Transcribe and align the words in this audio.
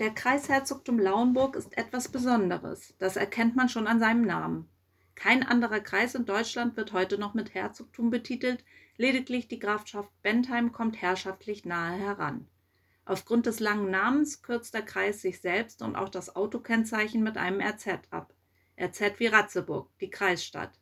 Der 0.00 0.10
Kreisherzogtum 0.10 0.98
Lauenburg 0.98 1.54
ist 1.54 1.78
etwas 1.78 2.08
Besonderes. 2.08 2.94
Das 2.98 3.14
erkennt 3.14 3.54
man 3.54 3.68
schon 3.68 3.86
an 3.86 4.00
seinem 4.00 4.22
Namen. 4.22 4.68
Kein 5.14 5.44
anderer 5.44 5.78
Kreis 5.78 6.16
in 6.16 6.26
Deutschland 6.26 6.76
wird 6.76 6.92
heute 6.92 7.16
noch 7.16 7.34
mit 7.34 7.54
Herzogtum 7.54 8.10
betitelt, 8.10 8.64
lediglich 8.96 9.46
die 9.46 9.60
Grafschaft 9.60 10.10
Bentheim 10.22 10.72
kommt 10.72 11.00
herrschaftlich 11.00 11.64
nahe 11.64 11.96
heran. 11.96 12.48
Aufgrund 13.04 13.46
des 13.46 13.60
langen 13.60 13.88
Namens 13.88 14.42
kürzt 14.42 14.74
der 14.74 14.82
Kreis 14.82 15.22
sich 15.22 15.40
selbst 15.40 15.80
und 15.80 15.94
auch 15.94 16.08
das 16.08 16.34
Autokennzeichen 16.34 17.22
mit 17.22 17.36
einem 17.36 17.60
RZ 17.60 18.00
ab. 18.10 18.34
RZ 18.76 19.20
wie 19.20 19.28
Ratzeburg, 19.28 19.88
die 20.00 20.10
Kreisstadt. 20.10 20.72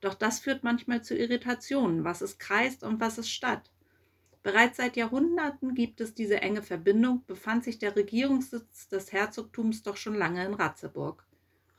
Doch 0.00 0.14
das 0.14 0.38
führt 0.38 0.64
manchmal 0.64 1.02
zu 1.02 1.14
Irritationen. 1.14 2.04
Was 2.04 2.22
ist 2.22 2.40
Kreis 2.40 2.82
und 2.82 2.98
was 2.98 3.18
ist 3.18 3.28
Stadt? 3.28 3.70
Bereits 4.44 4.76
seit 4.76 4.96
Jahrhunderten 4.96 5.74
gibt 5.74 6.02
es 6.02 6.12
diese 6.12 6.42
enge 6.42 6.60
Verbindung, 6.60 7.24
befand 7.26 7.64
sich 7.64 7.78
der 7.78 7.96
Regierungssitz 7.96 8.88
des 8.90 9.10
Herzogtums 9.10 9.82
doch 9.82 9.96
schon 9.96 10.14
lange 10.14 10.44
in 10.44 10.52
Ratzeburg. 10.52 11.24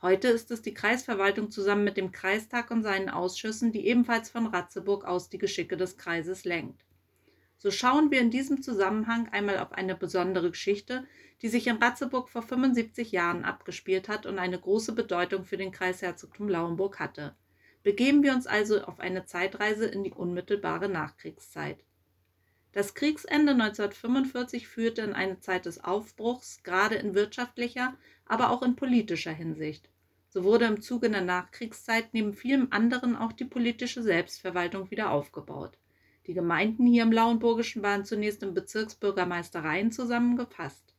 Heute 0.02 0.26
ist 0.26 0.50
es 0.50 0.62
die 0.62 0.74
Kreisverwaltung 0.74 1.52
zusammen 1.52 1.84
mit 1.84 1.96
dem 1.96 2.10
Kreistag 2.10 2.72
und 2.72 2.82
seinen 2.82 3.08
Ausschüssen, 3.08 3.70
die 3.70 3.86
ebenfalls 3.86 4.30
von 4.30 4.48
Ratzeburg 4.48 5.04
aus 5.04 5.28
die 5.28 5.38
Geschicke 5.38 5.76
des 5.76 5.96
Kreises 5.96 6.44
lenkt. 6.44 6.84
So 7.56 7.70
schauen 7.70 8.10
wir 8.10 8.20
in 8.20 8.32
diesem 8.32 8.62
Zusammenhang 8.62 9.28
einmal 9.28 9.60
auf 9.60 9.70
eine 9.70 9.94
besondere 9.94 10.50
Geschichte, 10.50 11.06
die 11.42 11.48
sich 11.48 11.68
in 11.68 11.76
Ratzeburg 11.76 12.28
vor 12.28 12.42
75 12.42 13.12
Jahren 13.12 13.44
abgespielt 13.44 14.08
hat 14.08 14.26
und 14.26 14.40
eine 14.40 14.58
große 14.58 14.92
Bedeutung 14.92 15.44
für 15.44 15.56
den 15.56 15.70
Kreisherzogtum 15.70 16.48
Lauenburg 16.48 16.98
hatte. 16.98 17.36
Begeben 17.84 18.24
wir 18.24 18.32
uns 18.32 18.48
also 18.48 18.82
auf 18.82 18.98
eine 18.98 19.24
Zeitreise 19.24 19.86
in 19.86 20.02
die 20.02 20.12
unmittelbare 20.12 20.88
Nachkriegszeit. 20.88 21.85
Das 22.76 22.92
Kriegsende 22.92 23.52
1945 23.52 24.68
führte 24.68 25.00
in 25.00 25.14
eine 25.14 25.40
Zeit 25.40 25.64
des 25.64 25.82
Aufbruchs, 25.82 26.62
gerade 26.62 26.96
in 26.96 27.14
wirtschaftlicher, 27.14 27.96
aber 28.26 28.50
auch 28.50 28.60
in 28.60 28.76
politischer 28.76 29.32
Hinsicht. 29.32 29.88
So 30.28 30.44
wurde 30.44 30.66
im 30.66 30.82
Zuge 30.82 31.08
der 31.08 31.22
Nachkriegszeit 31.22 32.12
neben 32.12 32.34
vielem 32.34 32.68
anderen 32.72 33.16
auch 33.16 33.32
die 33.32 33.46
politische 33.46 34.02
Selbstverwaltung 34.02 34.90
wieder 34.90 35.10
aufgebaut. 35.10 35.78
Die 36.26 36.34
Gemeinden 36.34 36.86
hier 36.86 37.04
im 37.04 37.12
Lauenburgischen 37.12 37.82
waren 37.82 38.04
zunächst 38.04 38.42
in 38.42 38.52
Bezirksbürgermeistereien 38.52 39.90
zusammengefasst. 39.90 40.92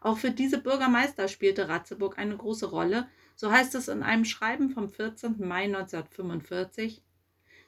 Auch 0.00 0.16
für 0.16 0.30
diese 0.30 0.58
Bürgermeister 0.58 1.26
spielte 1.26 1.68
Ratzeburg 1.68 2.18
eine 2.20 2.36
große 2.36 2.66
Rolle, 2.66 3.08
so 3.34 3.50
heißt 3.50 3.74
es 3.74 3.88
in 3.88 4.04
einem 4.04 4.24
Schreiben 4.24 4.70
vom 4.70 4.88
14. 4.88 5.38
Mai 5.40 5.64
1945. 5.64 7.02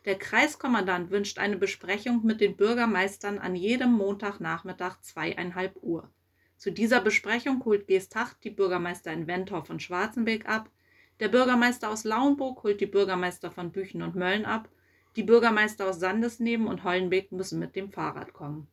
Der 0.04 0.18
Kreiskommandant 0.18 1.10
wünscht 1.10 1.38
eine 1.38 1.56
Besprechung 1.56 2.24
mit 2.24 2.40
den 2.40 2.56
Bürgermeistern 2.56 3.38
an 3.38 3.54
jedem 3.54 3.92
Montagnachmittag 3.92 5.00
zweieinhalb 5.00 5.76
Uhr. 5.80 6.10
Zu 6.56 6.72
dieser 6.72 7.00
Besprechung 7.00 7.64
holt 7.64 7.86
Geesthacht 7.86 8.42
die 8.42 8.50
Bürgermeister 8.50 9.12
in 9.12 9.28
Wentorf 9.28 9.70
und 9.70 9.82
Schwarzenberg 9.82 10.48
ab, 10.48 10.70
der 11.20 11.28
Bürgermeister 11.28 11.88
aus 11.88 12.02
Lauenburg 12.02 12.64
holt 12.64 12.80
die 12.80 12.86
Bürgermeister 12.86 13.52
von 13.52 13.70
Büchen 13.70 14.02
und 14.02 14.16
Mölln 14.16 14.44
ab, 14.44 14.68
die 15.14 15.22
Bürgermeister 15.22 15.88
aus 15.88 16.00
Sandesneben 16.00 16.66
und 16.66 16.82
Hollenbeek 16.82 17.30
müssen 17.30 17.60
mit 17.60 17.76
dem 17.76 17.90
Fahrrad 17.90 18.32
kommen. 18.32 18.66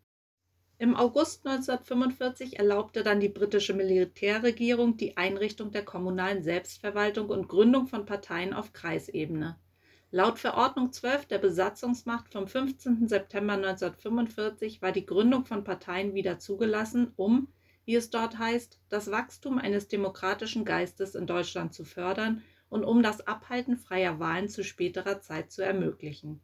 Im 0.80 0.96
August 0.96 1.46
1945 1.46 2.58
erlaubte 2.58 3.04
dann 3.04 3.20
die 3.20 3.30
britische 3.30 3.76
Militärregierung 3.76 4.98
die 4.98 5.18
Einrichtung 5.18 5.72
der 5.72 5.86
kommunalen 5.86 6.42
Selbstverwaltung 6.42 7.30
und 7.30 7.50
Gründung 7.50 7.86
von 7.88 8.06
Parteien 8.06 8.54
auf 8.54 8.74
Kreisebene. 8.74 9.60
Laut 10.12 10.40
Verordnung 10.40 10.92
12 10.92 11.28
der 11.28 11.38
Besatzungsmacht 11.38 12.32
vom 12.32 12.48
15. 12.48 13.08
September 13.08 13.54
1945 13.54 14.82
war 14.82 14.92
die 14.92 15.06
Gründung 15.06 15.46
von 15.46 15.64
Parteien 15.64 16.16
wieder 16.16 16.40
zugelassen, 16.40 17.14
um, 17.16 17.48
wie 17.86 17.94
es 17.94 18.10
dort 18.10 18.40
heißt, 18.40 18.80
das 18.90 19.12
Wachstum 19.12 19.60
eines 19.60 19.88
demokratischen 19.88 20.66
Geistes 20.66 21.14
in 21.14 21.28
Deutschland 21.28 21.76
zu 21.76 21.86
fördern 21.86 22.42
und 22.70 22.84
um 22.86 23.04
das 23.04 23.28
Abhalten 23.28 23.78
freier 23.78 24.20
Wahlen 24.20 24.50
zu 24.50 24.64
späterer 24.64 25.22
Zeit 25.22 25.52
zu 25.52 25.64
ermöglichen. 25.64 26.42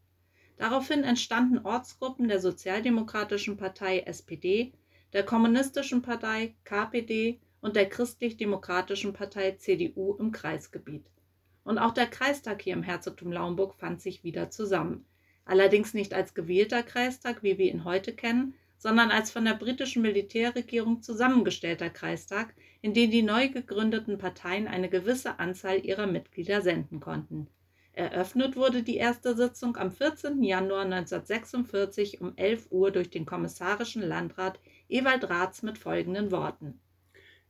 Daraufhin 0.57 1.03
entstanden 1.03 1.57
Ortsgruppen 1.66 2.28
der 2.28 2.40
Sozialdemokratischen 2.40 3.57
Partei 3.57 4.01
SPD, 4.01 4.73
der 5.11 5.23
Kommunistischen 5.23 6.03
Partei 6.03 6.53
KPD 6.66 7.40
und 7.61 7.75
der 7.75 7.90
Christlich-Demokratischen 7.90 9.13
Partei 9.13 9.53
CDU 9.53 10.13
im 10.19 10.31
Kreisgebiet. 10.31 11.09
Und 11.66 11.80
auch 11.80 11.94
der 11.94 12.06
Kreistag 12.06 12.62
hier 12.62 12.74
im 12.74 12.84
Herzogtum 12.84 13.31
Lauenburg 13.31 13.74
fand 13.76 14.00
sich 14.00 14.24
wieder 14.24 14.52
zusammen. 14.52 15.03
Allerdings 15.46 15.96
nicht 15.96 16.14
als 16.14 16.36
gewählter 16.36 16.84
Kreistag, 16.84 17.42
wie 17.42 17.58
wir 17.58 17.72
ihn 17.72 17.84
heute 17.84 18.14
kennen, 18.14 18.53
sondern 18.78 19.09
als 19.09 19.31
von 19.31 19.46
der 19.46 19.56
britischen 19.56 20.03
Militärregierung 20.03 21.02
zusammengestellter 21.02 21.90
Kreistag, 21.90 22.53
in 22.81 22.94
den 22.94 23.09
die 23.09 23.24
neu 23.24 23.50
gegründeten 23.50 24.20
Parteien 24.20 24.68
eine 24.68 24.90
gewisse 24.90 25.40
Anzahl 25.40 25.84
ihrer 25.84 26.06
Mitglieder 26.06 26.62
senden 26.62 27.00
konnten. 27.00 27.48
Eröffnet 27.94 28.56
wurde 28.56 28.84
die 28.84 28.97
erste 28.97 29.36
Sitzung 29.36 29.76
am 29.78 29.92
14. 29.92 30.44
Januar 30.44 30.84
1946 30.84 32.22
um 32.22 32.34
11 32.36 32.68
Uhr 32.70 32.92
durch 32.92 33.09
den 33.09 33.26
kommissarischen 33.26 34.03
Landrat 34.03 34.59
Ewald 34.88 35.30
Raths 35.30 35.64
mit 35.64 35.80
folgenden 35.80 36.30
Worten. 36.30 36.80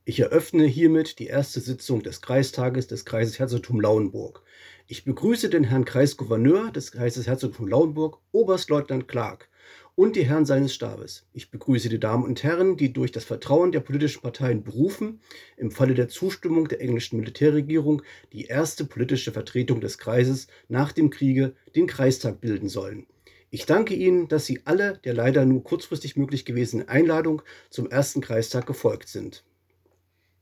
Ich 0.08 0.20
eröffne 0.20 0.66
hiermit 0.66 1.18
die 1.18 1.26
erste 1.26 1.60
Sitzung 1.60 2.04
des 2.04 2.22
Kreistages 2.22 2.86
des 2.86 3.06
Kreises 3.06 3.40
Herzogtum 3.40 3.82
Lauenburg. 3.82 4.44
Ich 4.86 5.04
begrüße 5.04 5.50
den 5.50 5.64
Herrn 5.64 5.84
Kreisgouverneur 5.84 6.72
des 6.72 6.92
Kreises 6.92 7.26
Herzogtum 7.26 7.68
Lauenburg, 7.68 8.20
Oberstleutnant 8.32 9.08
Clark, 9.08 9.50
und 9.96 10.16
die 10.16 10.24
Herren 10.24 10.46
seines 10.46 10.76
Stabes. 10.76 11.26
Ich 11.34 11.50
begrüße 11.50 11.90
die 11.90 12.00
Damen 12.00 12.24
und 12.24 12.44
Herren, 12.44 12.78
die 12.78 12.94
durch 12.94 13.12
das 13.12 13.24
Vertrauen 13.24 13.72
der 13.72 13.80
politischen 13.80 14.22
Parteien 14.22 14.64
berufen, 14.64 15.22
im 15.58 15.72
Falle 15.72 15.96
der 15.96 16.08
Zustimmung 16.08 16.68
der 16.68 16.82
englischen 16.82 17.18
Militärregierung 17.18 18.04
die 18.32 18.46
erste 18.46 18.86
politische 18.86 19.32
Vertretung 19.32 19.82
des 19.82 19.98
Kreises 19.98 20.46
nach 20.68 20.92
dem 20.92 21.10
Kriege 21.10 21.56
den 21.76 21.88
Kreistag 21.88 22.42
bilden 22.42 22.70
sollen. 22.70 23.08
Ich 23.50 23.66
danke 23.66 23.96
Ihnen, 23.96 24.28
dass 24.28 24.46
Sie 24.46 24.62
alle 24.66 25.00
der 25.04 25.16
leider 25.16 25.46
nur 25.46 25.64
kurzfristig 25.64 26.16
möglich 26.16 26.46
gewesenen 26.46 26.90
Einladung 26.90 27.42
zum 27.72 27.90
ersten 27.90 28.22
Kreistag 28.22 28.68
gefolgt 28.68 29.10
sind. 29.10 29.44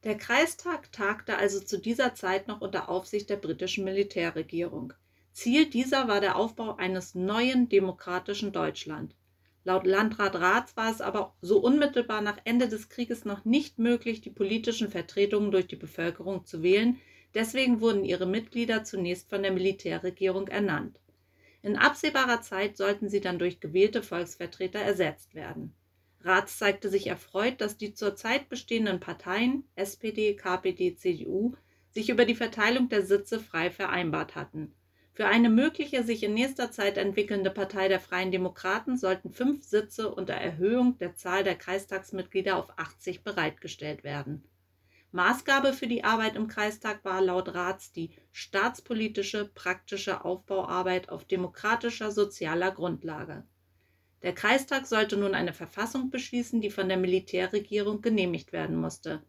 Der 0.03 0.17
Kreistag 0.17 0.91
tagte 0.91 1.37
also 1.37 1.61
zu 1.61 1.77
dieser 1.77 2.13
Zeit 2.13 2.49
noch 2.49 2.59
unter 2.59 2.89
Aufsicht 2.89 3.29
der 3.29 3.37
britischen 3.37 3.85
Militärregierung. 3.85 4.91
Ziel 5.31 5.69
dieser 5.69 6.09
war 6.09 6.19
der 6.19 6.35
Aufbau 6.35 6.75
eines 6.75 7.15
neuen 7.15 7.69
demokratischen 7.69 8.51
Deutschland. 8.51 9.15
Laut 9.63 9.87
Landrat 9.87 10.35
Raths 10.35 10.75
war 10.75 10.91
es 10.91 10.99
aber 10.99 11.33
so 11.41 11.59
unmittelbar 11.59 12.19
nach 12.19 12.37
Ende 12.43 12.67
des 12.67 12.89
Krieges 12.89 13.23
noch 13.23 13.45
nicht 13.45 13.79
möglich, 13.79 14.19
die 14.19 14.29
politischen 14.29 14.91
Vertretungen 14.91 15.51
durch 15.51 15.67
die 15.67 15.77
Bevölkerung 15.77 16.45
zu 16.45 16.61
wählen, 16.61 16.99
deswegen 17.33 17.79
wurden 17.79 18.03
ihre 18.03 18.25
Mitglieder 18.25 18.83
zunächst 18.83 19.29
von 19.29 19.41
der 19.41 19.53
Militärregierung 19.53 20.49
ernannt. 20.49 20.99
In 21.61 21.77
absehbarer 21.77 22.41
Zeit 22.41 22.75
sollten 22.75 23.07
sie 23.07 23.21
dann 23.21 23.39
durch 23.39 23.61
gewählte 23.61 24.03
Volksvertreter 24.03 24.79
ersetzt 24.79 25.33
werden. 25.33 25.73
Ratz 26.23 26.57
zeigte 26.57 26.89
sich 26.89 27.07
erfreut, 27.07 27.59
dass 27.59 27.77
die 27.77 27.93
zurzeit 27.93 28.47
bestehenden 28.47 28.99
Parteien 28.99 29.65
SPD, 29.75 30.35
KPD, 30.35 30.95
CDU 30.95 31.55
sich 31.91 32.09
über 32.09 32.25
die 32.25 32.35
Verteilung 32.35 32.89
der 32.89 33.05
Sitze 33.05 33.39
frei 33.39 33.69
vereinbart 33.69 34.35
hatten. 34.35 34.73
Für 35.15 35.27
eine 35.27 35.49
mögliche 35.49 36.03
sich 36.03 36.23
in 36.23 36.33
nächster 36.33 36.71
Zeit 36.71 36.97
entwickelnde 36.97 37.51
Partei 37.51 37.87
der 37.87 37.99
Freien 37.99 38.31
Demokraten 38.31 38.97
sollten 38.97 39.29
fünf 39.29 39.63
Sitze 39.63 40.11
unter 40.11 40.33
Erhöhung 40.33 40.97
der 40.97 41.15
Zahl 41.15 41.43
der 41.43 41.55
Kreistagsmitglieder 41.55 42.57
auf 42.57 42.79
80 42.79 43.23
bereitgestellt 43.23 44.03
werden. 44.03 44.43
Maßgabe 45.11 45.73
für 45.73 45.85
die 45.85 46.03
Arbeit 46.03 46.35
im 46.35 46.47
Kreistag 46.47 47.05
war 47.05 47.21
laut 47.21 47.53
Rats 47.53 47.91
die 47.91 48.09
staatspolitische, 48.31 49.51
praktische 49.53 50.25
Aufbauarbeit 50.25 51.09
auf 51.09 51.25
demokratischer 51.25 52.09
sozialer 52.09 52.71
Grundlage. 52.71 53.43
Der 54.23 54.33
Kreistag 54.33 54.87
sollte 54.87 55.17
nun 55.17 55.35
eine 55.35 55.51
Verfassung 55.51 56.09
beschließen, 56.09 56.61
die 56.61 56.69
von 56.69 56.87
der 56.87 56.97
Militärregierung 56.97 58.01
genehmigt 58.01 58.53
werden 58.53 58.77
musste. 58.77 59.21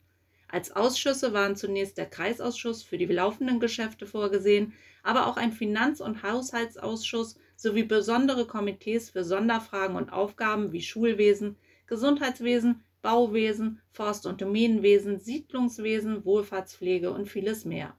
Als 0.49 0.71
Ausschüsse 0.71 1.33
waren 1.33 1.57
zunächst 1.57 1.99
der 1.99 2.07
Kreisausschuss 2.07 2.85
für 2.85 2.97
die 2.97 3.07
laufenden 3.07 3.59
Geschäfte 3.59 4.07
vorgesehen, 4.07 4.73
aber 5.03 5.27
auch 5.27 5.37
ein 5.37 5.51
Finanz- 5.51 6.01
und 6.01 6.23
Haushaltsausschuss 6.23 7.37
sowie 7.57 7.83
besondere 7.83 8.47
Komitees 8.47 9.11
für 9.11 9.25
Sonderfragen 9.25 9.97
und 9.97 10.13
Aufgaben 10.13 10.71
wie 10.73 10.83
Schulwesen, 10.83 11.57
Gesundheitswesen, 11.87 12.85
Bauwesen, 13.03 13.81
Forst- 13.91 14.27
und 14.27 14.41
Domänenwesen, 14.41 15.19
Siedlungswesen, 15.19 16.25
Wohlfahrtspflege 16.25 17.11
und 17.11 17.29
vieles 17.29 17.65
mehr. 17.65 17.97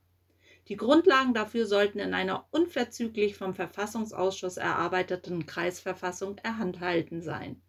Die 0.68 0.78
Grundlagen 0.78 1.36
dafür 1.36 1.68
sollten 1.68 2.00
in 2.00 2.16
einer 2.16 2.48
unverzüglich 2.50 3.36
vom 3.38 3.54
Verfassungsausschuss 3.54 4.58
erarbeiteten 4.58 5.46
Kreisverfassung 5.46 6.40
erhalten 6.40 7.22
sein. 7.22 7.62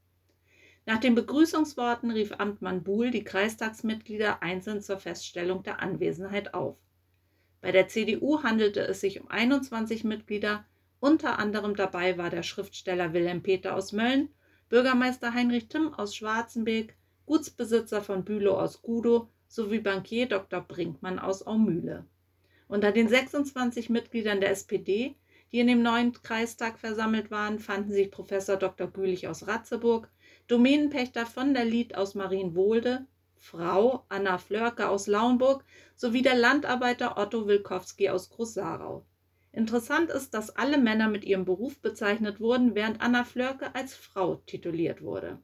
Nach 0.87 0.98
den 0.98 1.14
Begrüßungsworten 1.14 2.10
rief 2.10 2.32
Amtmann 2.38 2.84
Buhl 2.84 3.10
die 3.10 3.25
Kreistagsmitglieder 3.25 4.43
einzeln 4.43 4.81
zur 4.81 4.98
Feststellung 4.98 5.62
der 5.62 5.81
Anwesenheit 5.81 6.54
auf. 6.54 6.78
Bei 7.60 7.70
der 7.70 7.88
CDU 7.88 8.43
handelte 8.43 8.81
es 8.81 9.00
sich 9.00 9.20
um 9.20 9.28
21 9.28 10.04
Mitglieder, 10.04 10.64
unter 10.98 11.38
anderem 11.38 11.76
dabei 11.76 12.16
war 12.16 12.31
der 12.31 12.43
Schriftsteller 12.43 13.12
Wilhelm 13.12 13.43
Peter 13.43 13.75
aus 13.75 13.93
Mölln, 13.93 14.31
Bürgermeister 14.70 15.34
Heinrich 15.34 15.69
Timm 15.69 15.93
aus 15.93 16.16
Schwarzenberg, 16.16 16.94
Gutsbesitzer 17.26 18.00
von 18.00 18.25
Bülow 18.25 18.54
aus 18.54 18.81
Gudow 18.81 19.28
sowie 19.48 19.81
Bankier 19.81 20.26
Dr. 20.26 20.60
Brinkmann 20.62 21.19
aus 21.19 21.46
Aumühle. 21.46 22.06
Unter 22.68 22.90
den 22.90 23.08
26 23.08 23.90
Mitgliedern 23.90 24.40
der 24.40 24.50
SPD, 24.50 25.14
die 25.52 25.60
in 25.60 25.68
dem 25.68 25.82
neuen 25.82 26.12
Kreistag 26.12 26.78
versammelt 26.78 27.30
waren, 27.30 27.60
fanden 27.60 27.92
sich 27.92 28.10
Professor 28.10 28.56
Dr. 28.56 28.88
Gülich 28.88 29.28
aus 29.28 29.46
Ratzeburg, 29.46 30.10
Domänenpächter 30.48 31.26
von 31.26 31.54
der 31.54 31.64
Lied 31.64 31.94
aus 31.94 32.16
Marienwohlde, 32.16 33.06
Frau 33.38 34.04
Anna 34.08 34.38
Flörke 34.38 34.88
aus 34.88 35.06
Lauenburg 35.06 35.64
sowie 35.94 36.22
der 36.22 36.34
Landarbeiter 36.34 37.16
Otto 37.16 37.46
Wilkowski 37.46 38.08
aus 38.08 38.30
Groß-Sarau. 38.30 39.06
Interessant 39.52 40.10
ist, 40.10 40.34
dass 40.34 40.50
alle 40.50 40.78
Männer 40.78 41.08
mit 41.08 41.24
ihrem 41.24 41.44
Beruf 41.44 41.80
bezeichnet 41.80 42.40
wurden, 42.40 42.74
während 42.74 43.00
Anna 43.00 43.22
Flörke 43.22 43.74
als 43.76 43.94
Frau 43.94 44.36
tituliert 44.46 45.00
wurde. 45.02 45.38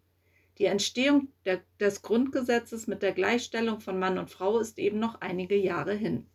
Die 0.58 0.64
Entstehung 0.64 1.28
der, 1.46 1.62
des 1.78 2.02
Grundgesetzes 2.02 2.88
mit 2.88 3.02
der 3.02 3.12
Gleichstellung 3.12 3.80
von 3.80 3.98
Mann 3.98 4.18
und 4.18 4.30
Frau 4.30 4.58
ist 4.58 4.78
eben 4.78 4.98
noch 4.98 5.20
einige 5.20 5.56
Jahre 5.56 5.94
hin. 5.94 6.26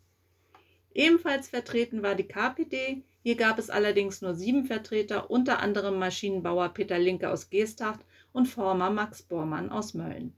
Ebenfalls 0.98 1.48
vertreten 1.48 2.02
war 2.02 2.16
die 2.16 2.28
KPD, 2.28 3.04
hier 3.22 3.36
gab 3.36 3.60
es 3.60 3.70
allerdings 3.70 4.24
nur 4.24 4.34
sieben 4.34 4.66
Vertreter, 4.66 5.30
unter 5.30 5.60
anderem 5.60 6.00
Maschinenbauer 6.00 6.70
Peter 6.70 6.98
Linke 6.98 7.30
aus 7.30 7.52
Geesthacht 7.52 8.00
und 8.32 8.48
Former 8.48 8.90
Max 8.90 9.22
Bormann 9.22 9.70
aus 9.70 9.94
Mölln. 9.94 10.34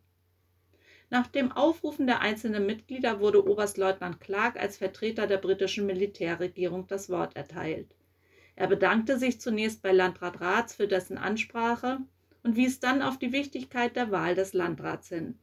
Nach 1.09 1.27
dem 1.27 1.53
Aufrufen 1.53 2.07
der 2.07 2.19
einzelnen 2.19 2.65
Mitglieder 2.65 3.21
wurde 3.21 3.47
Oberstleutnant 3.47 4.19
Clark 4.19 4.59
als 4.59 4.75
Vertreter 4.75 5.27
der 5.27 5.37
britischen 5.37 5.85
Militärregierung 5.85 6.87
das 6.87 7.09
Wort 7.09 7.37
erteilt. 7.37 7.95
Er 8.57 8.67
bedankte 8.67 9.17
sich 9.17 9.39
zunächst 9.39 9.81
bei 9.81 9.93
Landrat 9.93 10.41
Raths 10.41 10.75
für 10.75 10.89
dessen 10.89 11.17
Ansprache 11.17 11.99
und 12.43 12.57
wies 12.57 12.81
dann 12.81 13.01
auf 13.01 13.17
die 13.17 13.31
Wichtigkeit 13.31 13.95
der 13.95 14.11
Wahl 14.11 14.35
des 14.35 14.51
Landrats 14.51 15.07
hin. 15.07 15.39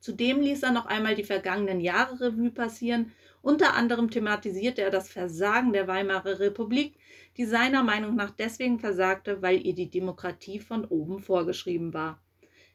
Zudem 0.00 0.40
ließ 0.40 0.62
er 0.62 0.72
noch 0.72 0.86
einmal 0.86 1.14
die 1.14 1.24
vergangenen 1.24 1.78
Jahre 1.78 2.20
Revue 2.20 2.50
passieren. 2.50 3.12
Unter 3.42 3.74
anderem 3.74 4.10
thematisierte 4.10 4.82
er 4.82 4.90
das 4.90 5.08
Versagen 5.08 5.72
der 5.72 5.88
Weimarer 5.88 6.40
Republik, 6.40 6.98
die 7.36 7.46
seiner 7.46 7.82
Meinung 7.82 8.14
nach 8.14 8.30
deswegen 8.30 8.78
versagte, 8.78 9.40
weil 9.40 9.64
ihr 9.66 9.74
die 9.74 9.90
Demokratie 9.90 10.58
von 10.58 10.84
oben 10.84 11.20
vorgeschrieben 11.20 11.94
war. 11.94 12.20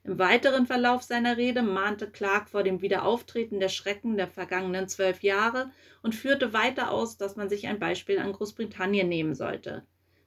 Im 0.04 0.20
weiteren 0.20 0.68
Verlauf 0.68 1.02
seiner 1.02 1.38
Rede 1.38 1.64
mahnte 1.64 2.10
Clark 2.10 2.50
vor 2.50 2.62
dem 2.62 2.82
Wiederauftreten 2.82 3.60
der 3.60 3.70
Schrecken 3.70 4.18
der 4.18 4.28
vergangenen 4.28 4.88
zwölf 4.88 5.24
Jahre 5.24 5.72
und 6.04 6.14
führte 6.14 6.54
weiter 6.54 6.92
aus, 6.92 7.18
dass 7.18 7.36
man 7.36 7.50
sich 7.50 7.68
ein 7.68 7.80
Beispiel 7.80 8.20
an 8.20 8.32
Großbritannien 8.32 9.10
nehmen 9.10 9.34
sollte. 9.34 9.84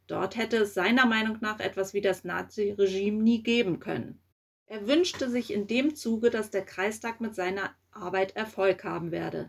Dort 0.08 0.36
hätte 0.36 0.56
es 0.56 0.74
seiner 0.74 1.06
Meinung 1.06 1.38
nach 1.40 1.60
etwas 1.60 1.94
wie 1.94 2.00
das 2.00 2.24
Naziregime 2.24 3.22
nie 3.22 3.42
geben 3.42 3.78
können. 3.78 4.20
Er 4.66 4.88
wünschte 4.88 5.30
sich 5.30 5.52
in 5.52 5.66
dem 5.66 5.94
Zuge, 5.94 6.30
dass 6.30 6.50
der 6.50 6.64
Kreistag 6.64 7.20
mit 7.20 7.34
seiner 7.34 7.70
Arbeit 7.92 8.34
Erfolg 8.34 8.84
haben 8.84 9.12
werde. 9.12 9.48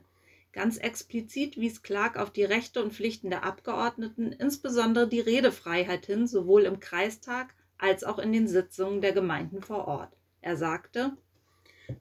Ganz 0.51 0.77
explizit 0.77 1.57
wies 1.57 1.83
Clark 1.83 2.17
auf 2.17 2.31
die 2.31 2.43
Rechte 2.43 2.83
und 2.83 2.93
Pflichten 2.93 3.29
der 3.29 3.43
Abgeordneten, 3.43 4.31
insbesondere 4.31 5.07
die 5.07 5.19
Redefreiheit 5.19 6.07
hin, 6.07 6.27
sowohl 6.27 6.63
im 6.63 6.79
Kreistag 6.79 7.53
als 7.77 8.03
auch 8.03 8.17
in 8.17 8.33
den 8.33 8.47
Sitzungen 8.47 9.01
der 9.01 9.13
Gemeinden 9.13 9.61
vor 9.61 9.87
Ort. 9.87 10.17
Er 10.41 10.57
sagte, 10.57 11.15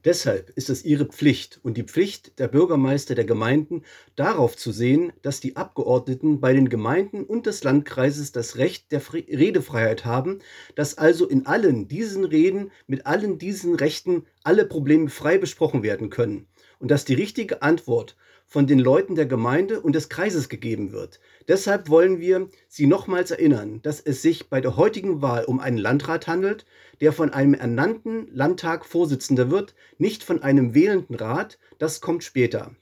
Deshalb 0.04 0.50
ist 0.50 0.68
es 0.68 0.84
ihre 0.84 1.06
Pflicht 1.06 1.60
und 1.62 1.76
die 1.76 1.82
Pflicht 1.82 2.38
der 2.38 2.48
Bürgermeister 2.48 3.14
der 3.14 3.24
Gemeinden, 3.24 3.84
darauf 4.16 4.56
zu 4.56 4.70
sehen, 4.70 5.12
dass 5.22 5.40
die 5.40 5.56
Abgeordneten 5.56 6.40
bei 6.40 6.52
den 6.52 6.68
Gemeinden 6.68 7.24
und 7.24 7.46
des 7.46 7.64
Landkreises 7.64 8.32
das 8.32 8.56
Recht 8.56 8.92
der 8.92 9.02
Redefreiheit 9.12 10.04
haben, 10.04 10.40
dass 10.74 10.98
also 10.98 11.26
in 11.26 11.46
allen 11.46 11.88
diesen 11.88 12.24
Reden 12.24 12.70
mit 12.86 13.06
allen 13.06 13.38
diesen 13.38 13.74
Rechten 13.74 14.26
alle 14.42 14.66
Probleme 14.66 15.08
frei 15.08 15.38
besprochen 15.38 15.82
werden 15.82 16.10
können 16.10 16.48
und 16.78 16.90
dass 16.90 17.04
die 17.04 17.14
richtige 17.14 17.62
Antwort 17.62 18.16
von 18.48 18.66
den 18.66 18.78
Leuten 18.78 19.14
der 19.14 19.26
Gemeinde 19.26 19.80
und 19.80 19.94
des 19.94 20.08
Kreises 20.08 20.48
gegeben 20.48 20.90
wird. 20.90 21.20
Deshalb 21.46 21.90
wollen 21.90 22.18
wir 22.18 22.48
Sie 22.66 22.86
nochmals 22.86 23.30
erinnern, 23.30 23.80
dass 23.82 24.00
es 24.00 24.22
sich 24.22 24.48
bei 24.48 24.62
der 24.62 24.76
heutigen 24.76 25.20
Wahl 25.20 25.44
um 25.44 25.60
einen 25.60 25.76
Landrat 25.76 26.26
handelt, 26.26 26.64
der 27.02 27.12
von 27.12 27.30
einem 27.30 27.52
ernannten 27.52 28.26
Landtag 28.32 28.86
Vorsitzender 28.86 29.50
wird, 29.50 29.74
nicht 29.98 30.24
von 30.24 30.42
einem 30.42 30.74
wählenden 30.74 31.14
Rat, 31.14 31.58
das 31.78 32.00
kommt 32.00 32.24
später. 32.24 32.74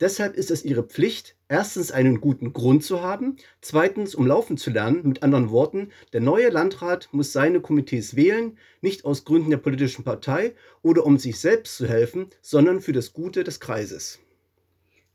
Deshalb 0.00 0.36
ist 0.36 0.52
es 0.52 0.64
ihre 0.64 0.84
Pflicht, 0.84 1.34
erstens 1.48 1.90
einen 1.90 2.20
guten 2.20 2.52
Grund 2.52 2.84
zu 2.84 3.02
haben, 3.02 3.36
zweitens 3.60 4.14
um 4.14 4.28
laufen 4.28 4.56
zu 4.56 4.70
lernen. 4.70 5.00
Mit 5.02 5.24
anderen 5.24 5.50
Worten, 5.50 5.90
der 6.12 6.20
neue 6.20 6.50
Landrat 6.50 7.08
muss 7.10 7.32
seine 7.32 7.60
Komitees 7.60 8.14
wählen, 8.14 8.56
nicht 8.80 9.04
aus 9.04 9.24
Gründen 9.24 9.50
der 9.50 9.56
politischen 9.56 10.04
Partei 10.04 10.54
oder 10.82 11.04
um 11.04 11.18
sich 11.18 11.40
selbst 11.40 11.76
zu 11.76 11.88
helfen, 11.88 12.28
sondern 12.40 12.80
für 12.80 12.92
das 12.92 13.12
Gute 13.12 13.42
des 13.42 13.58
Kreises. 13.58 14.20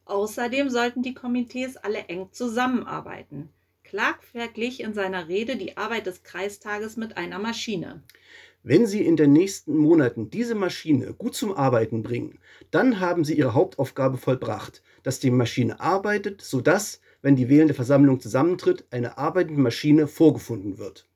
Außerdem 0.05 0.69
sollten 0.69 1.01
die 1.01 1.13
Komitees 1.13 1.77
alle 1.77 1.99
eng 2.07 2.29
zusammenarbeiten. 2.31 3.49
Clark 3.83 4.23
verglich 4.23 4.79
in 4.79 4.93
seiner 4.93 5.27
Rede 5.27 5.55
die 5.55 5.77
Arbeit 5.77 6.07
des 6.07 6.23
Kreistages 6.23 6.97
mit 6.97 7.15
einer 7.15 7.39
Maschine. 7.39 8.01
Wenn 8.63 8.87
Sie 8.87 9.05
in 9.05 9.17
den 9.17 9.33
nächsten 9.33 9.75
Monaten 9.75 10.29
diese 10.29 10.55
Maschine 10.55 11.13
gut 11.13 11.35
zum 11.35 11.53
Arbeiten 11.53 12.01
bringen, 12.01 12.39
dann 12.71 13.01
haben 13.01 13.25
Sie 13.25 13.33
Ihre 13.37 13.53
Hauptaufgabe 13.53 14.17
vollbracht, 14.17 14.81
dass 15.03 15.19
die 15.19 15.31
Maschine 15.31 15.79
arbeitet, 15.81 16.41
sodass, 16.41 17.01
wenn 17.21 17.35
die 17.35 17.49
wählende 17.49 17.73
Versammlung 17.73 18.21
zusammentritt, 18.21 18.85
eine 18.89 19.17
arbeitende 19.17 19.61
Maschine 19.61 20.07
vorgefunden 20.07 20.77
wird. 20.77 21.07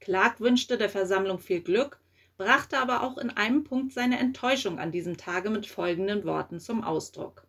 Clark 0.00 0.40
wünschte 0.40 0.76
der 0.76 0.90
Versammlung 0.90 1.38
viel 1.38 1.60
Glück, 1.60 2.00
brachte 2.36 2.78
aber 2.78 3.04
auch 3.04 3.16
in 3.16 3.30
einem 3.30 3.64
Punkt 3.64 3.92
seine 3.92 4.18
Enttäuschung 4.18 4.78
an 4.78 4.92
diesem 4.92 5.16
Tage 5.16 5.50
mit 5.50 5.66
folgenden 5.66 6.24
Worten 6.24 6.60
zum 6.60 6.82
Ausdruck. 6.82 7.45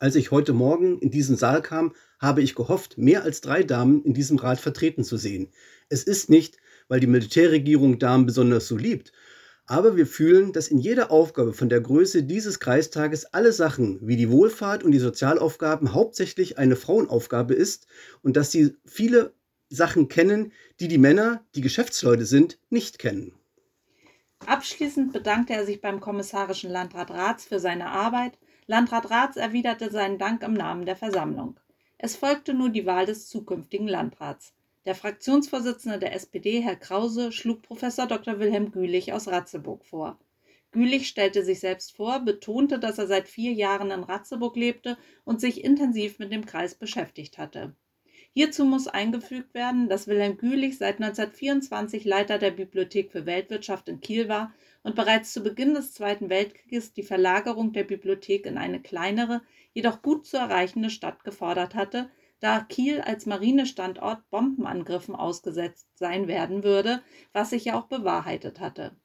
Als 0.00 0.14
ich 0.14 0.30
heute 0.30 0.52
Morgen 0.52 1.00
in 1.00 1.10
diesen 1.10 1.36
Saal 1.36 1.60
kam, 1.60 1.92
habe 2.20 2.40
ich 2.40 2.54
gehofft, 2.54 2.98
mehr 2.98 3.24
als 3.24 3.40
drei 3.40 3.64
Damen 3.64 4.04
in 4.04 4.14
diesem 4.14 4.38
Rat 4.38 4.60
vertreten 4.60 5.02
zu 5.02 5.16
sehen. 5.16 5.48
Es 5.88 6.04
ist 6.04 6.30
nicht, 6.30 6.58
weil 6.86 7.00
die 7.00 7.08
Militärregierung 7.08 7.98
Damen 7.98 8.24
besonders 8.24 8.68
so 8.68 8.76
liebt, 8.76 9.12
aber 9.66 9.96
wir 9.96 10.06
fühlen, 10.06 10.52
dass 10.52 10.68
in 10.68 10.78
jeder 10.78 11.10
Aufgabe 11.10 11.52
von 11.52 11.68
der 11.68 11.80
Größe 11.80 12.22
dieses 12.22 12.60
Kreistages 12.60 13.26
alle 13.34 13.52
Sachen 13.52 13.98
wie 14.00 14.16
die 14.16 14.30
Wohlfahrt 14.30 14.84
und 14.84 14.92
die 14.92 15.00
Sozialaufgaben 15.00 15.92
hauptsächlich 15.92 16.58
eine 16.58 16.76
Frauenaufgabe 16.76 17.54
ist 17.54 17.88
und 18.22 18.36
dass 18.36 18.52
sie 18.52 18.76
viele 18.86 19.34
Sachen 19.68 20.08
kennen, 20.08 20.52
die 20.78 20.86
die 20.86 20.98
Männer, 20.98 21.44
die 21.56 21.60
Geschäftsleute 21.60 22.24
sind, 22.24 22.60
nicht 22.70 23.00
kennen. 23.00 23.32
Abschließend 24.46 25.12
bedankte 25.12 25.54
er 25.54 25.66
sich 25.66 25.80
beim 25.80 25.98
kommissarischen 25.98 26.70
Landrat 26.70 27.10
Rats 27.10 27.44
für 27.44 27.58
seine 27.58 27.88
Arbeit 27.88 28.38
Landrat 28.70 29.10
Raths 29.10 29.38
erwiderte 29.38 29.90
seinen 29.90 30.18
Dank 30.18 30.42
im 30.42 30.52
Namen 30.52 30.84
der 30.84 30.94
Versammlung. 30.94 31.58
Es 31.96 32.16
folgte 32.16 32.52
nun 32.52 32.74
die 32.74 32.84
Wahl 32.84 33.06
des 33.06 33.26
zukünftigen 33.26 33.88
Landrats. 33.88 34.52
Der 34.84 34.94
Fraktionsvorsitzende 34.94 35.98
der 35.98 36.14
SPD, 36.14 36.60
Herr 36.60 36.76
Krause, 36.76 37.32
schlug 37.32 37.62
Professor 37.62 38.06
Dr. 38.06 38.38
Wilhelm 38.38 38.70
Gülich 38.70 39.14
aus 39.14 39.26
Ratzeburg 39.28 39.86
vor. 39.86 40.18
Gülich 40.70 41.08
stellte 41.08 41.44
sich 41.44 41.60
selbst 41.60 41.96
vor, 41.96 42.20
betonte, 42.20 42.78
dass 42.78 42.98
er 42.98 43.06
seit 43.06 43.26
vier 43.26 43.54
Jahren 43.54 43.90
in 43.90 44.02
Ratzeburg 44.02 44.54
lebte 44.54 44.98
und 45.24 45.40
sich 45.40 45.64
intensiv 45.64 46.18
mit 46.18 46.30
dem 46.30 46.44
Kreis 46.44 46.74
beschäftigt 46.74 47.38
hatte. 47.38 47.74
Hierzu 48.34 48.66
muss 48.66 48.86
eingefügt 48.86 49.54
werden, 49.54 49.88
dass 49.88 50.08
Wilhelm 50.08 50.36
Gülich 50.36 50.76
seit 50.76 50.96
1924 50.96 52.04
Leiter 52.04 52.36
der 52.36 52.50
Bibliothek 52.50 53.12
für 53.12 53.24
Weltwirtschaft 53.24 53.88
in 53.88 54.00
Kiel 54.00 54.28
war 54.28 54.52
und 54.88 54.94
bereits 54.94 55.34
zu 55.34 55.42
Beginn 55.42 55.74
des 55.74 55.92
Zweiten 55.92 56.30
Weltkrieges 56.30 56.94
die 56.94 57.02
Verlagerung 57.02 57.74
der 57.74 57.84
Bibliothek 57.84 58.46
in 58.46 58.56
eine 58.56 58.80
kleinere, 58.80 59.42
jedoch 59.74 60.00
gut 60.00 60.24
zu 60.24 60.38
erreichende 60.38 60.88
Stadt 60.88 61.24
gefordert 61.24 61.74
hatte, 61.74 62.08
da 62.40 62.60
Kiel 62.60 63.02
als 63.02 63.26
Marinestandort 63.26 64.30
Bombenangriffen 64.30 65.14
ausgesetzt 65.14 65.86
sein 65.94 66.26
werden 66.26 66.64
würde, 66.64 67.02
was 67.34 67.50
sich 67.50 67.66
ja 67.66 67.78
auch 67.78 67.84
bewahrheitet 67.84 68.60
hatte. 68.60 68.96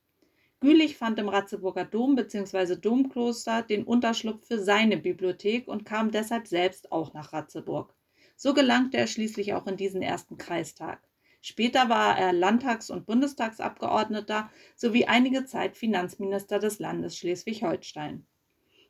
Gülich 0.61 0.95
fand 0.95 1.19
im 1.19 1.27
Ratzeburger 1.27 1.83
Dom 1.83 2.15
bzw. 2.15 2.77
Domkloster 2.77 3.61
den 3.61 3.83
Unterschlupf 3.83 4.47
für 4.47 4.59
seine 4.59 4.95
Bibliothek 4.95 5.67
und 5.67 5.83
kam 5.83 6.11
deshalb 6.11 6.47
selbst 6.47 6.93
auch 6.93 7.13
nach 7.13 7.33
Ratzeburg. 7.33 7.93
So 8.37 8.53
gelangte 8.53 8.95
er 8.99 9.07
schließlich 9.07 9.53
auch 9.53 9.67
in 9.67 9.75
diesen 9.75 10.01
ersten 10.01 10.37
Kreistag. 10.37 11.03
Später 11.45 11.89
war 11.89 12.17
er 12.17 12.31
Landtags- 12.31 12.89
und 12.89 13.05
Bundestagsabgeordneter 13.05 14.49
sowie 14.77 15.07
einige 15.07 15.43
Zeit 15.43 15.75
Finanzminister 15.75 16.57
des 16.57 16.79
Landes 16.79 17.17
Schleswig-Holstein. 17.17 18.25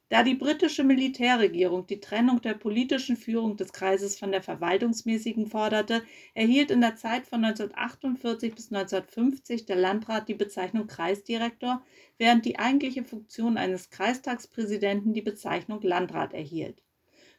Da 0.10 0.22
die 0.22 0.36
britische 0.36 0.84
Militärregierung 0.84 1.88
die 1.88 2.00
Trennung 2.00 2.42
der 2.42 2.54
politischen 2.54 3.18
Führung 3.18 3.58
des 3.58 3.74
Kreises 3.74 4.20
von 4.20 4.32
der 4.32 4.44
verwaltungsmäßigen 4.44 5.48
forderte, 5.48 6.04
erhielt 6.36 6.70
in 6.70 6.82
der 6.82 6.96
Zeit 6.96 7.26
von 7.26 7.44
1948 7.44 8.54
bis 8.54 8.72
1950 8.72 9.66
der 9.66 9.78
Landrat 9.78 10.30
die 10.30 10.36
Bezeichnung 10.36 10.86
Kreisdirektor, 10.86 11.84
während 12.20 12.46
die 12.46 12.60
eigentliche 12.60 13.04
Funktion 13.04 13.58
eines 13.58 13.90
Kreistagspräsidenten 13.90 15.16
die 15.16 15.24
Bezeichnung 15.24 15.82
Landrat 15.82 16.36
erhielt. 16.36 16.84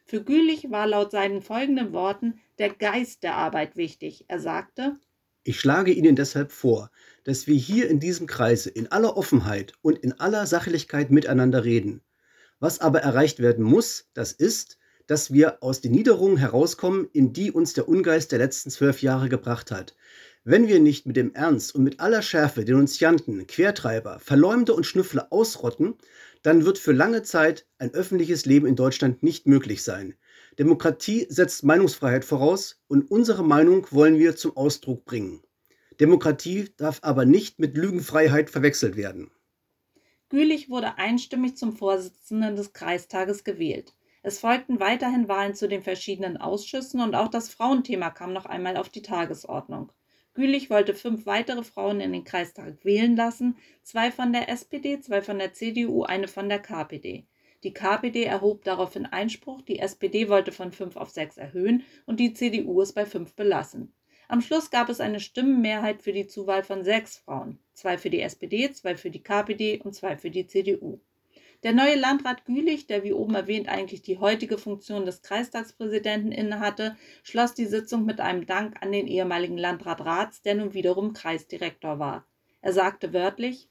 Für 0.07 0.23
Gülich 0.23 0.69
war 0.69 0.85
laut 0.85 1.09
seinen 1.09 1.41
folgenden 1.41 1.91
Worten 1.91 2.39
der 2.59 2.69
Geist 2.69 3.23
der 3.23 3.35
Arbeit 3.35 3.75
wichtig. 3.75 4.25
Er 4.27 4.39
sagte, 4.39 4.99
ich 5.43 5.59
schlage 5.59 5.91
Ihnen 5.91 6.15
deshalb 6.15 6.51
vor, 6.51 6.91
dass 7.23 7.47
wir 7.47 7.55
hier 7.55 7.89
in 7.89 7.99
diesem 7.99 8.27
Kreise 8.27 8.69
in 8.69 8.91
aller 8.91 9.17
Offenheit 9.17 9.73
und 9.81 9.97
in 9.97 10.19
aller 10.19 10.45
Sachlichkeit 10.45 11.09
miteinander 11.09 11.63
reden. 11.63 12.01
Was 12.59 12.79
aber 12.79 13.01
erreicht 13.01 13.39
werden 13.39 13.63
muss, 13.63 14.09
das 14.13 14.31
ist, 14.31 14.77
dass 15.07 15.33
wir 15.33 15.61
aus 15.61 15.81
den 15.81 15.91
Niederungen 15.91 16.37
herauskommen, 16.37 17.07
in 17.11 17.33
die 17.33 17.51
uns 17.51 17.73
der 17.73 17.87
Ungeist 17.87 18.31
der 18.31 18.39
letzten 18.39 18.69
zwölf 18.69 19.01
Jahre 19.01 19.29
gebracht 19.29 19.71
hat. 19.71 19.95
Wenn 20.47 20.67
wir 20.67 20.79
nicht 20.79 21.07
mit 21.07 21.15
dem 21.15 21.33
Ernst 21.33 21.73
und 21.73 21.83
mit 21.83 21.99
aller 21.99 22.21
Schärfe 22.21 22.65
Denunzianten, 22.65 23.47
Quertreiber, 23.47 24.19
Verleumder 24.19 24.75
und 24.75 24.85
Schnüffler 24.85 25.25
ausrotten, 25.31 25.95
dann 26.43 26.65
wird 26.65 26.77
für 26.77 26.91
lange 26.91 27.23
Zeit 27.23 27.65
ein 27.79 27.95
öffentliches 27.95 28.45
Leben 28.45 28.67
in 28.67 28.75
Deutschland 28.75 29.23
nicht 29.23 29.47
möglich 29.47 29.81
sein. 29.81 30.13
Demokratie 30.59 31.25
setzt 31.29 31.63
Meinungsfreiheit 31.63 32.25
voraus 32.25 32.79
und 32.87 33.09
unsere 33.09 33.43
Meinung 33.43 33.87
wollen 33.89 34.19
wir 34.19 34.35
zum 34.35 34.55
Ausdruck 34.55 35.03
bringen. 35.03 35.41
Demokratie 35.99 36.69
darf 36.77 36.99
aber 37.01 37.25
nicht 37.25 37.57
mit 37.57 37.75
Lügenfreiheit 37.75 38.51
verwechselt 38.51 38.97
werden. 38.97 39.31
Gülich 40.29 40.69
wurde 40.69 40.99
einstimmig 40.99 41.57
zum 41.57 41.75
Vorsitzenden 41.75 42.55
des 42.55 42.71
Kreistages 42.71 43.45
gewählt. 43.45 43.95
Es 44.21 44.37
folgten 44.37 44.79
weiterhin 44.79 45.27
Wahlen 45.27 45.55
zu 45.55 45.67
den 45.67 45.81
verschiedenen 45.81 46.37
Ausschüssen 46.37 47.01
und 47.01 47.15
auch 47.15 47.29
das 47.29 47.49
Frauenthema 47.49 48.11
kam 48.11 48.31
noch 48.31 48.45
einmal 48.45 48.77
auf 48.77 48.89
die 48.89 49.01
Tagesordnung. 49.01 49.91
Gülich 50.35 50.69
wollte 50.69 50.93
fünf 50.93 51.25
weitere 51.25 51.63
Frauen 51.63 52.01
in 52.01 52.11
den 52.11 52.25
Kreistag 52.25 52.83
wählen 52.83 53.15
lassen, 53.15 53.57
zwei 53.83 54.11
von 54.11 54.33
der 54.33 54.49
SPD, 54.49 54.99
zwei 54.99 55.21
von 55.21 55.39
der 55.39 55.53
CDU, 55.53 56.03
eine 56.03 56.27
von 56.27 56.49
der 56.49 56.59
KPD. 56.59 57.25
Die 57.63 57.73
KPD 57.73 58.25
erhob 58.25 58.65
daraufhin 58.65 59.05
Einspruch, 59.05 59.61
die 59.61 59.79
SPD 59.79 60.27
wollte 60.27 60.51
von 60.51 60.73
fünf 60.73 60.97
auf 60.97 61.09
sechs 61.09 61.37
erhöhen 61.37 61.83
und 62.05 62.19
die 62.19 62.33
CDU 62.33 62.81
es 62.81 62.91
bei 62.91 63.05
fünf 63.05 63.33
belassen. 63.33 63.93
Am 64.27 64.41
Schluss 64.41 64.71
gab 64.71 64.89
es 64.89 64.99
eine 64.99 65.21
Stimmenmehrheit 65.21 66.01
für 66.01 66.11
die 66.11 66.27
Zuwahl 66.27 66.63
von 66.63 66.83
sechs 66.83 67.17
Frauen, 67.17 67.57
zwei 67.73 67.97
für 67.97 68.09
die 68.09 68.21
SPD, 68.21 68.69
zwei 68.73 68.97
für 68.97 69.11
die 69.11 69.23
KPD 69.23 69.79
und 69.79 69.95
zwei 69.95 70.17
für 70.17 70.31
die 70.31 70.47
CDU. 70.47 70.99
Der 71.65 71.73
neue 71.73 71.95
Landrat 71.95 72.45
Gülich, 72.45 72.85
der 72.85 73.03
wie 73.03 73.11
oben 73.11 73.33
erwähnt 73.33 73.69
eigentlich 73.69 74.03
die 74.03 74.19
heutige 74.19 74.59
Funktion 74.59 75.03
des 75.03 75.23
Kreistagspräsidenten 75.23 76.31
innehatte, 76.31 76.95
schloss 77.23 77.55
die 77.55 77.65
Sitzung 77.65 78.05
mit 78.05 78.19
einem 78.19 78.45
Dank 78.45 78.75
an 78.81 78.91
den 78.91 79.07
ehemaligen 79.07 79.57
Landrat 79.57 80.01
Ratz, 80.01 80.43
der 80.43 80.53
nun 80.53 80.75
wiederum 80.75 81.13
Kreisdirektor 81.13 81.97
war. 81.97 82.27
Er 82.61 82.71
sagte 82.71 83.13
wörtlich, 83.13 83.67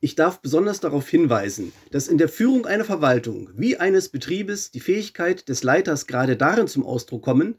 ich 0.00 0.14
darf 0.14 0.42
besonders 0.42 0.80
darauf 0.80 1.08
hinweisen, 1.08 1.72
dass 1.90 2.06
in 2.06 2.18
der 2.18 2.28
Führung 2.28 2.66
einer 2.66 2.84
Verwaltung 2.84 3.48
wie 3.54 3.78
eines 3.78 4.10
Betriebes 4.10 4.70
die 4.70 4.80
Fähigkeit 4.80 5.48
des 5.48 5.62
Leiters 5.62 6.06
gerade 6.06 6.36
darin 6.36 6.68
zum 6.68 6.84
Ausdruck 6.84 7.22
kommen, 7.22 7.58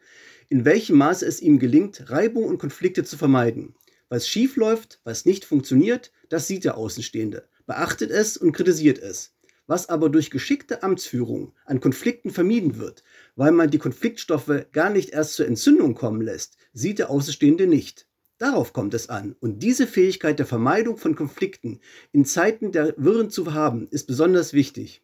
in 0.50 0.66
welchem 0.66 0.98
Maße 0.98 1.26
es 1.26 1.42
ihm 1.42 1.58
gelingt, 1.58 2.12
Reibung 2.12 2.44
und 2.44 2.60
Konflikte 2.60 3.04
zu 3.04 3.18
vermeiden. 3.18 3.74
Was 4.08 4.30
schief 4.30 4.56
läuft, 4.56 5.00
was 5.04 5.26
nicht 5.26 5.46
funktioniert, 5.46 6.12
das 6.30 6.46
sieht 6.46 6.64
der 6.64 6.78
Außenstehende, 6.78 7.50
beachtet 7.66 8.12
es 8.12 8.38
und 8.38 8.52
kritisiert 8.52 9.00
es 9.00 9.34
was 9.68 9.90
aber 9.90 10.10
durch 10.10 10.32
geschickte 10.32 10.82
Amtsführung 10.82 11.54
an 11.66 11.80
Konflikten 11.80 12.32
vermieden 12.32 12.78
wird, 12.78 13.04
weil 13.36 13.52
man 13.52 13.70
die 13.70 13.78
Konfliktstoffe 13.78 14.66
gar 14.72 14.90
nicht 14.90 15.12
erst 15.12 15.34
zur 15.34 15.46
Entzündung 15.46 15.94
kommen 15.94 16.22
lässt, 16.22 16.58
sieht 16.74 17.00
der 17.00 17.10
Außenstehende 17.10 17.68
nicht. 17.68 18.08
Darauf 18.38 18.72
kommt 18.72 18.94
es 18.94 19.10
an. 19.10 19.36
Und 19.40 19.64
diese 19.64 19.88
Fähigkeit 19.88 20.40
der 20.40 20.46
Vermeidung 20.46 20.98
von 20.98 21.16
Konflikten 21.16 21.80
in 22.12 22.26
Zeiten 22.26 22.72
der 22.72 22.94
Wirren 22.98 23.30
zu 23.30 23.54
haben, 23.54 23.88
ist 23.88 24.08
besonders 24.08 24.54
wichtig. 24.54 25.04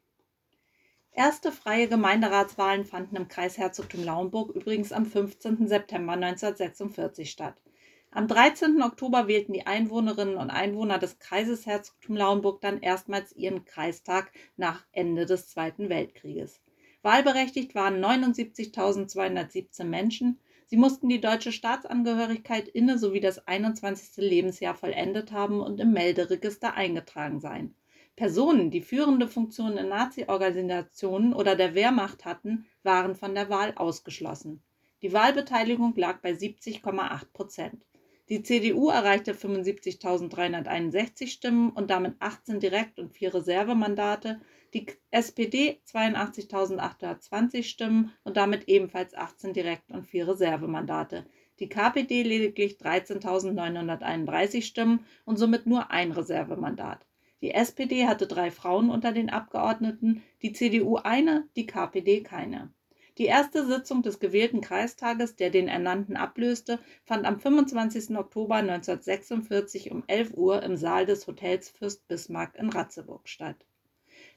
Erste 1.16 1.52
freie 1.52 1.88
Gemeinderatswahlen 1.88 2.86
fanden 2.86 3.16
im 3.16 3.28
Kreis 3.28 3.58
Herzogtum 3.58 4.04
Lauenburg 4.04 4.56
übrigens 4.56 4.92
am 4.92 5.06
15. 5.06 5.68
September 5.68 6.14
1946 6.14 7.30
statt. 7.30 7.62
Am 8.16 8.28
13. 8.28 8.80
Oktober 8.84 9.28
wählten 9.28 9.54
die 9.54 9.66
Einwohnerinnen 9.66 10.38
und 10.38 10.52
Einwohner 10.52 11.00
des 11.00 11.18
Kreises 11.18 11.66
Herzogtum 11.66 12.16
Lauenburg 12.16 12.62
dann 12.62 12.80
erstmals 12.80 13.36
ihren 13.36 13.66
Kreistag 13.66 14.32
nach 14.56 14.86
Ende 14.92 15.26
des 15.26 15.48
Zweiten 15.48 15.90
Weltkrieges. 15.90 16.62
Wahlberechtigt 17.02 17.74
waren 17.74 18.06
79.217 18.06 19.86
Menschen. 19.86 20.40
Sie 20.68 20.78
mussten 20.78 21.10
die 21.10 21.22
deutsche 21.22 21.52
Staatsangehörigkeit 21.52 22.68
inne 22.68 23.00
sowie 23.00 23.20
das 23.20 23.48
21. 23.48 24.18
Lebensjahr 24.18 24.76
vollendet 24.76 25.32
haben 25.32 25.60
und 25.60 25.80
im 25.80 25.92
Melderegister 25.92 26.76
eingetragen 26.76 27.40
sein. 27.40 27.74
Personen, 28.16 28.70
die 28.70 28.82
führende 28.82 29.28
Funktionen 29.28 29.80
in 29.80 29.90
Nazi-Organisationen 29.90 31.34
oder 31.34 31.56
der 31.56 31.74
Wehrmacht 31.74 32.26
hatten, 32.26 32.68
waren 32.84 33.16
von 33.16 33.34
der 33.34 33.50
Wahl 33.50 33.74
ausgeschlossen. 33.76 34.62
Die 35.02 35.14
Wahlbeteiligung 35.14 35.96
lag 35.96 36.22
bei 36.22 36.32
70,8 36.34 37.26
Prozent. 37.34 37.84
Die 38.30 38.42
CDU 38.42 38.90
erreichte 38.90 39.34
75.361 39.34 41.28
Stimmen 41.28 41.72
und 41.72 41.90
damit 41.90 42.16
18 42.20 42.62
Direkt- 42.62 42.98
und 42.98 43.12
vier 43.12 43.34
Reservemandate, 43.34 44.40
die 44.74 44.86
SPD 45.12 45.82
82.820 45.86 47.64
Stimmen 47.64 48.14
und 48.24 48.38
damit 48.38 48.70
ebenfalls 48.70 49.14
18 49.14 49.52
Direkt- 49.52 49.92
und 49.92 50.08
vier 50.08 50.26
Reservemandate. 50.28 51.26
Die 51.60 51.68
KPD 51.68 52.24
lediglich 52.24 52.78
13.931 52.78 54.62
Stimmen 54.62 55.06
und 55.26 55.38
somit 55.38 55.68
nur 55.68 55.92
ein 55.92 56.14
Reservemandat. 56.14 57.06
Die 57.42 57.52
SPD 57.52 58.08
hatte 58.08 58.26
drei 58.26 58.52
Frauen 58.52 58.90
unter 58.90 59.12
den 59.12 59.30
Abgeordneten, 59.30 60.24
die 60.42 60.54
CDU 60.54 60.96
eine, 60.96 61.50
die 61.58 61.66
KPD 61.66 62.24
keine. 62.24 62.74
Die 63.20 63.26
erste 63.26 63.68
Sitzung 63.68 64.02
des 64.02 64.20
gewählten 64.20 64.62
Kreistages, 64.62 65.36
der 65.36 65.52
den 65.52 65.68
Ernannten 65.68 66.18
ablöste, 66.18 66.80
fand 67.04 67.28
am 67.28 67.40
25. 67.40 68.18
Oktober 68.18 68.56
1946 68.56 69.92
um 69.92 70.04
11 70.08 70.34
Uhr 70.34 70.64
im 70.64 70.78
Saal 70.78 71.06
des 71.06 71.28
Hotels 71.28 71.70
Fürst 71.70 72.08
Bismarck 72.08 72.56
in 72.56 72.70
Ratzeburg 72.70 73.30
statt. 73.30 73.68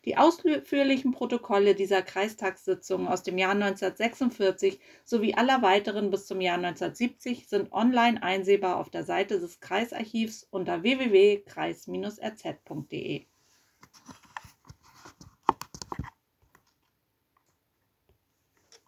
Die 0.05 0.19
ausführlichen 0.19 1.13
Protokolle 1.13 1.75
dieser 1.75 2.03
Kreistagssitzungen 2.03 3.09
aus 3.09 3.23
dem 3.23 3.39
Jahr 3.39 3.53
1946 3.53 4.79
sowie 5.05 5.33
aller 5.35 5.63
weiteren 5.63 6.11
bis 6.11 6.27
zum 6.27 6.43
Jahr 6.43 6.59
1970 6.59 7.49
sind 7.49 7.73
online 7.73 8.23
einsehbar 8.23 8.77
auf 8.77 8.91
der 8.91 9.05
Seite 9.05 9.41
des 9.41 9.61
Kreisarchivs 9.61 10.47
unter 10.51 10.83
www.kreis-rz.de. 10.83 13.27